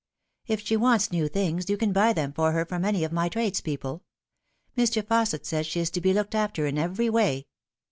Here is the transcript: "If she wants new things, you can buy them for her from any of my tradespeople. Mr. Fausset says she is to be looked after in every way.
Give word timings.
"If 0.47 0.61
she 0.61 0.75
wants 0.75 1.11
new 1.11 1.27
things, 1.27 1.69
you 1.69 1.77
can 1.77 1.93
buy 1.93 2.11
them 2.11 2.33
for 2.33 2.53
her 2.53 2.65
from 2.65 2.83
any 2.85 3.03
of 3.03 3.11
my 3.11 3.29
tradespeople. 3.29 4.01
Mr. 4.75 5.03
Fausset 5.03 5.45
says 5.45 5.67
she 5.67 5.79
is 5.79 5.91
to 5.91 6.01
be 6.01 6.11
looked 6.11 6.33
after 6.33 6.65
in 6.65 6.79
every 6.79 7.07
way. 7.07 7.45